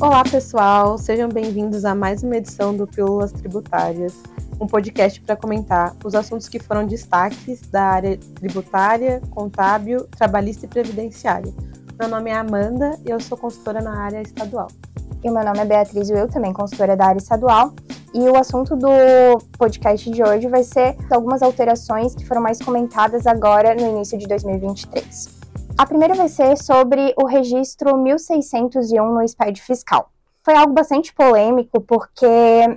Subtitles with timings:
[0.00, 4.14] Olá, pessoal, sejam bem-vindos a mais uma edição do Pílulas Tributárias,
[4.60, 10.68] um podcast para comentar os assuntos que foram destaques da área tributária, contábil, trabalhista e
[10.68, 11.52] previdenciária.
[11.98, 14.68] Meu nome é Amanda e eu sou consultora na área estadual.
[15.24, 17.72] E o meu nome é Beatriz, eu também consultora da área estadual.
[18.14, 18.88] E o assunto do
[19.58, 24.28] podcast de hoje vai ser algumas alterações que foram mais comentadas agora no início de
[24.28, 25.37] 2023.
[25.78, 30.10] A primeira vai ser sobre o registro 1601 no SPED fiscal.
[30.42, 32.18] Foi algo bastante polêmico, porque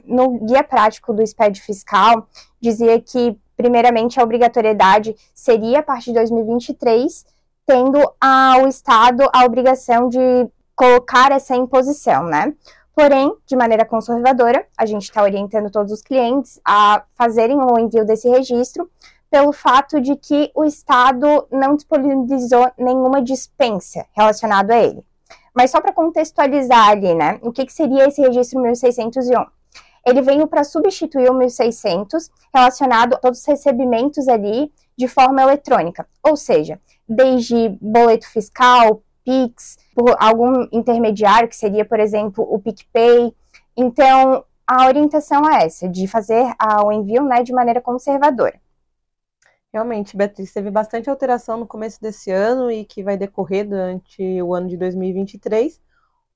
[0.05, 2.27] no guia prático do SPED fiscal
[2.61, 7.25] dizia que, primeiramente, a obrigatoriedade seria a partir de 2023,
[7.65, 12.53] tendo ao Estado a obrigação de colocar essa imposição, né?
[12.93, 18.05] Porém, de maneira conservadora, a gente está orientando todos os clientes a fazerem o envio
[18.05, 18.88] desse registro,
[19.31, 25.03] pelo fato de que o Estado não disponibilizou nenhuma dispensa relacionada a ele.
[25.55, 29.45] Mas só para contextualizar ali, né, o que, que seria esse registro 1601?
[30.05, 36.05] Ele veio para substituir o 1600 relacionado a todos os recebimentos ali de forma eletrônica,
[36.22, 43.33] ou seja, desde boleto fiscal, PIX, por algum intermediário, que seria, por exemplo, o PicPay.
[43.77, 48.59] Então, a orientação é essa, de fazer o envio né, de maneira conservadora.
[49.73, 54.53] Realmente, Beatriz, teve bastante alteração no começo desse ano e que vai decorrer durante o
[54.53, 55.80] ano de 2023.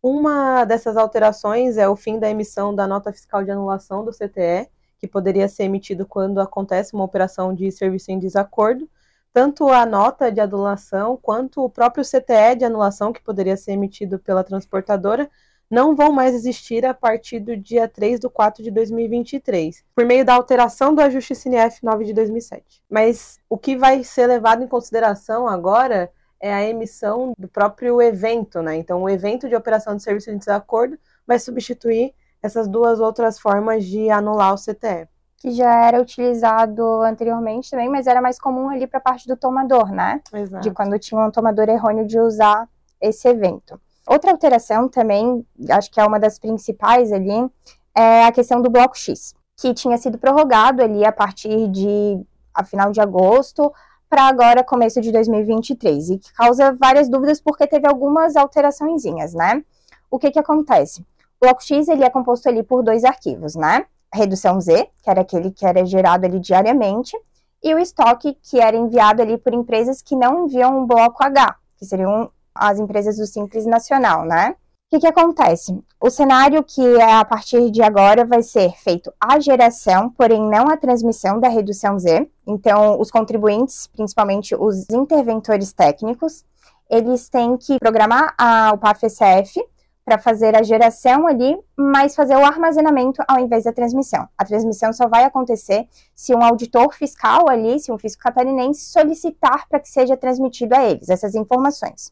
[0.01, 4.69] Uma dessas alterações é o fim da emissão da nota fiscal de anulação do CTE,
[4.97, 8.89] que poderia ser emitido quando acontece uma operação de serviço em desacordo.
[9.33, 14.17] Tanto a nota de anulação quanto o próprio CTE de anulação, que poderia ser emitido
[14.17, 15.29] pela transportadora,
[15.69, 20.23] não vão mais existir a partir do dia 3 de 4 de 2023, por meio
[20.23, 22.83] da alteração do ajuste CNF 9 de 2007.
[22.89, 28.61] Mas o que vai ser levado em consideração agora é a emissão do próprio evento,
[28.61, 28.75] né?
[28.75, 33.83] Então, o evento de operação de serviço de desacordo vai substituir essas duas outras formas
[33.85, 35.07] de anular o CTE.
[35.37, 39.35] Que já era utilizado anteriormente também, mas era mais comum ali para a parte do
[39.35, 40.21] tomador, né?
[40.31, 40.63] Exato.
[40.63, 42.69] De quando tinha um tomador errôneo de usar
[43.01, 43.79] esse evento.
[44.07, 47.49] Outra alteração também, acho que é uma das principais ali,
[47.95, 52.19] é a questão do bloco X, que tinha sido prorrogado ali a partir de
[52.53, 53.71] a final de agosto
[54.09, 59.63] para agora começo de 2023 e que causa várias dúvidas porque teve algumas alterações, né?
[60.09, 61.01] O que que acontece?
[61.01, 63.85] O bloco X ele é composto ali por dois arquivos, né?
[64.13, 67.17] Redução Z, que era aquele que era gerado ali diariamente,
[67.61, 71.55] e o estoque que era enviado ali por empresas que não enviam um bloco H,
[71.77, 74.55] que seriam as empresas do Simples Nacional, né?
[74.91, 75.77] O que, que acontece?
[75.99, 80.69] O cenário que é a partir de agora vai ser feito a geração, porém não
[80.69, 82.29] a transmissão da redução Z.
[82.47, 86.45] Então, os contribuintes, principalmente os interventores técnicos,
[86.89, 89.59] eles têm que programar a, o PAFSF
[90.05, 94.29] para fazer a geração ali, mas fazer o armazenamento ao invés da transmissão.
[94.37, 99.67] A transmissão só vai acontecer se um auditor fiscal ali, se um fisco catarinense solicitar
[99.67, 102.11] para que seja transmitido a eles essas informações.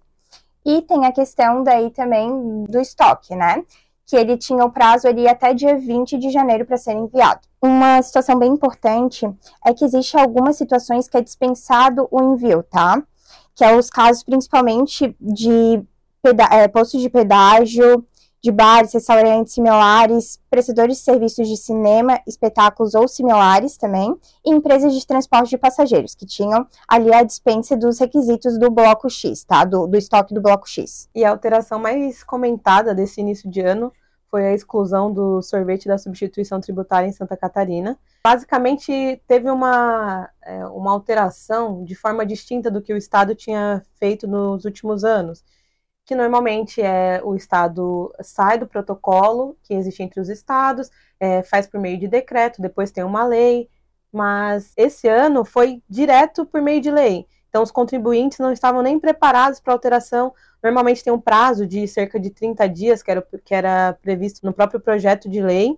[0.65, 3.63] E tem a questão daí também do estoque, né?
[4.05, 7.41] Que ele tinha o prazo ali até dia 20 de janeiro para ser enviado.
[7.61, 9.29] Uma situação bem importante
[9.65, 13.01] é que existe algumas situações que é dispensado o envio, tá?
[13.55, 15.83] Que é os casos principalmente de
[16.51, 18.05] é, postos de pedágio,
[18.43, 24.13] de bares, restaurantes similares, prestadores de serviços de cinema, espetáculos ou similares também,
[24.45, 29.09] e empresas de transporte de passageiros, que tinham ali a dispensa dos requisitos do bloco
[29.09, 29.63] X, tá?
[29.63, 31.07] Do, do estoque do bloco X.
[31.15, 33.93] E a alteração mais comentada desse início de ano
[34.29, 37.97] foi a exclusão do sorvete da substituição tributária em Santa Catarina.
[38.25, 44.27] Basicamente, teve uma, é, uma alteração de forma distinta do que o Estado tinha feito
[44.27, 45.43] nos últimos anos
[46.05, 51.67] que normalmente é o Estado sai do protocolo que existe entre os Estados, é, faz
[51.67, 53.69] por meio de decreto, depois tem uma lei,
[54.11, 57.25] mas esse ano foi direto por meio de lei.
[57.53, 60.33] Então, os contribuintes não estavam nem preparados para alteração.
[60.61, 64.51] Normalmente tem um prazo de cerca de 30 dias, que era, que era previsto no
[64.51, 65.77] próprio projeto de lei.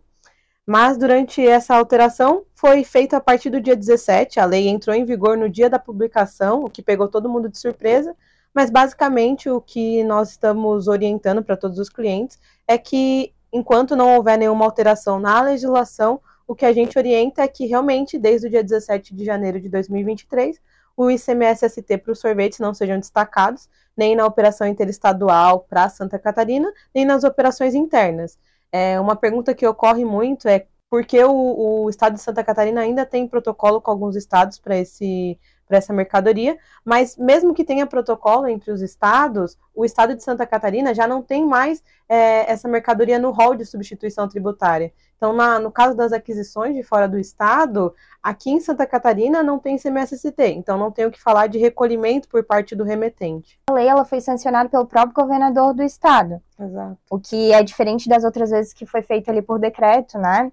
[0.66, 4.40] Mas durante essa alteração foi feita a partir do dia 17.
[4.40, 7.60] A lei entrou em vigor no dia da publicação, o que pegou todo mundo de
[7.60, 8.16] surpresa.
[8.56, 14.16] Mas basicamente o que nós estamos orientando para todos os clientes é que enquanto não
[14.16, 18.50] houver nenhuma alteração na legislação, o que a gente orienta é que realmente desde o
[18.50, 20.62] dia 17 de janeiro de 2023
[20.96, 23.68] o ICMS ST para os sorvetes não sejam destacados,
[23.98, 28.40] nem na operação interestadual para Santa Catarina, nem nas operações internas.
[28.72, 33.06] É, uma pergunta que ocorre muito é porque o, o estado de Santa Catarina ainda
[33.06, 38.48] tem protocolo com alguns estados para esse para essa mercadoria, mas mesmo que tenha protocolo
[38.48, 43.18] entre os estados, o estado de Santa Catarina já não tem mais é, essa mercadoria
[43.18, 44.94] no rol de substituição tributária.
[45.18, 49.58] Então, na, no caso das aquisições de fora do estado, aqui em Santa Catarina não
[49.58, 53.60] tem CMSST, então não tem o que falar de recolhimento por parte do remetente.
[53.70, 56.42] A lei ela foi sancionada pelo próprio governador do estado.
[56.60, 56.98] Exato.
[57.10, 60.52] O que é diferente das outras vezes que foi feito ali por decreto, né?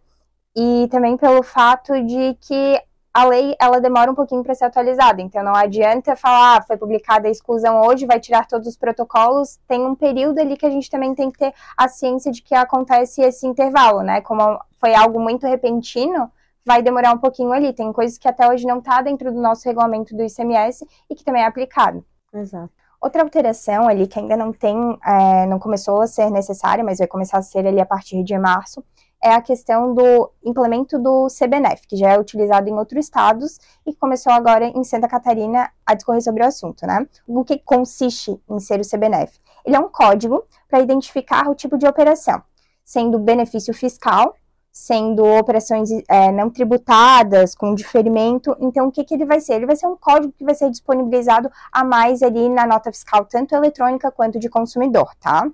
[0.54, 2.80] E também pelo fato de que
[3.12, 6.76] a lei ela demora um pouquinho para ser atualizada, então não adianta falar, ah, foi
[6.76, 10.70] publicada a exclusão hoje, vai tirar todos os protocolos, tem um período ali que a
[10.70, 14.20] gente também tem que ter a ciência de que acontece esse intervalo, né?
[14.22, 16.30] Como foi algo muito repentino,
[16.64, 17.72] vai demorar um pouquinho ali.
[17.72, 21.24] Tem coisas que até hoje não está dentro do nosso regulamento do ICMS e que
[21.24, 22.04] também é aplicado.
[22.32, 22.70] Exato.
[23.00, 27.08] Outra alteração ali que ainda não tem, é, não começou a ser necessária, mas vai
[27.08, 28.82] começar a ser ali a partir de março,
[29.22, 33.94] é a questão do implemento do CBNF, que já é utilizado em outros estados e
[33.94, 37.06] começou agora em Santa Catarina a discorrer sobre o assunto, né?
[37.26, 39.38] O que consiste em ser o CBNF?
[39.64, 42.42] Ele é um código para identificar o tipo de operação,
[42.84, 44.34] sendo benefício fiscal,
[44.72, 48.56] sendo operações é, não tributadas, com diferimento.
[48.58, 49.54] Então, o que, que ele vai ser?
[49.54, 53.24] Ele vai ser um código que vai ser disponibilizado a mais ali na nota fiscal,
[53.26, 55.46] tanto eletrônica quanto de consumidor, tá?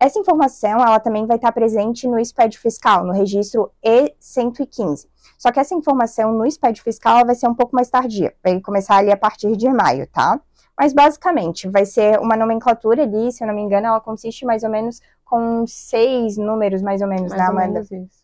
[0.00, 5.08] Essa informação, ela também vai estar presente no SPED fiscal, no registro E115.
[5.36, 8.96] Só que essa informação no SPED fiscal vai ser um pouco mais tardia, vai começar
[8.96, 10.40] ali a partir de maio, tá?
[10.78, 14.62] Mas basicamente vai ser uma nomenclatura ali, se eu não me engano, ela consiste mais
[14.62, 17.84] ou menos com seis números, mais ou menos, mais né, ou Amanda?
[17.84, 18.18] menos isso.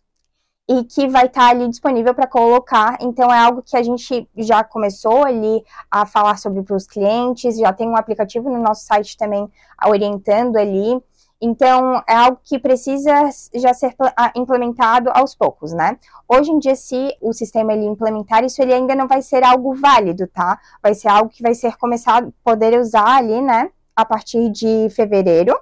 [0.66, 2.96] E que vai estar ali disponível para colocar.
[3.00, 7.58] Então, é algo que a gente já começou ali a falar sobre para os clientes,
[7.58, 9.50] já tem um aplicativo no nosso site também
[9.84, 11.02] orientando ali.
[11.46, 13.94] Então, é algo que precisa já ser
[14.34, 15.98] implementado aos poucos, né?
[16.26, 19.74] Hoje em dia, se o sistema ele implementar isso, ele ainda não vai ser algo
[19.74, 20.58] válido, tá?
[20.82, 23.70] Vai ser algo que vai ser começado, poder usar ali, né?
[23.94, 25.54] A partir de fevereiro,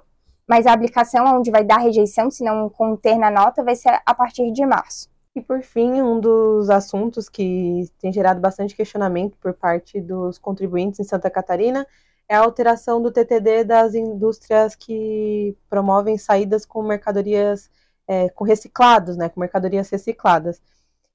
[0.47, 4.15] mas a aplicação onde vai dar rejeição, se não conter na nota, vai ser a
[4.15, 5.09] partir de março.
[5.35, 11.01] E por fim, um dos assuntos que tem gerado bastante questionamento por parte dos contribuintes
[11.01, 11.85] em Santa Catarina
[12.27, 17.69] é a alteração do TTD das indústrias que promovem saídas com mercadorias
[18.07, 20.61] é, com reciclados, né, com mercadorias recicladas.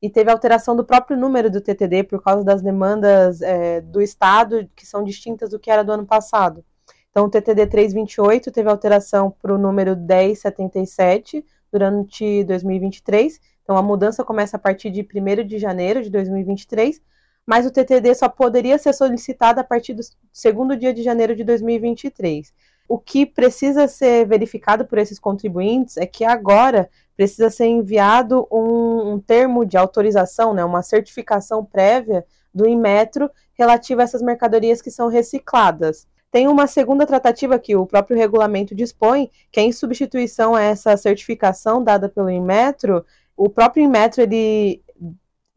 [0.00, 4.68] E teve alteração do próprio número do TTD por causa das demandas é, do Estado,
[4.76, 6.64] que são distintas do que era do ano passado.
[7.10, 13.40] Então, o TTD 328 teve alteração para o número 1077 durante 2023.
[13.62, 17.02] Então, a mudança começa a partir de 1 de janeiro de 2023
[17.48, 21.42] mas o TTD só poderia ser solicitado a partir do segundo dia de janeiro de
[21.42, 22.52] 2023.
[22.86, 29.14] O que precisa ser verificado por esses contribuintes é que agora precisa ser enviado um,
[29.14, 32.22] um termo de autorização, né, uma certificação prévia
[32.52, 36.06] do Inmetro relativa a essas mercadorias que são recicladas.
[36.30, 40.94] Tem uma segunda tratativa que o próprio regulamento dispõe, que é em substituição a essa
[40.98, 43.06] certificação dada pelo Inmetro,
[43.38, 44.82] o próprio Inmetro ele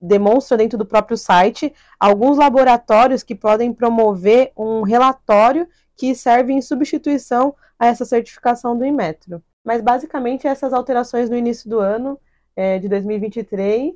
[0.02, 6.62] demonstra dentro do próprio site alguns laboratórios que podem promover um relatório que serve em
[6.62, 9.44] substituição a essa certificação do Inmetro.
[9.64, 12.20] Mas basicamente essas alterações no início do ano
[12.56, 13.94] é, de 2023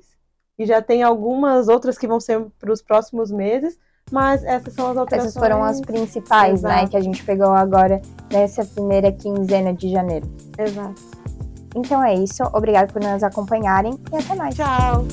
[0.57, 3.78] e já tem algumas outras que vão ser para os próximos meses,
[4.12, 5.36] mas essas são as alterações.
[5.36, 6.84] Essas foram as principais, né, Exato.
[6.84, 8.01] né, que a gente pegou agora
[8.32, 10.27] nessa primeira quinzena de janeiro.
[10.58, 11.01] Exato.
[11.75, 14.56] Então é isso, obrigado por nos acompanharem e até mais.
[14.56, 15.06] Tchau.